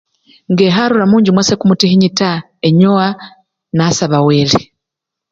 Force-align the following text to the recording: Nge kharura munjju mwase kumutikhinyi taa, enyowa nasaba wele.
Nge 0.51 0.65
kharura 0.75 1.05
munjju 1.11 1.31
mwase 1.33 1.53
kumutikhinyi 1.59 2.09
taa, 2.19 2.43
enyowa 2.67 3.07
nasaba 3.75 4.17
wele. 4.27 4.61